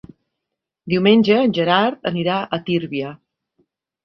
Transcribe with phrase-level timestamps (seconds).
[0.93, 3.13] Diumenge en Gerard anirà a Tírvia.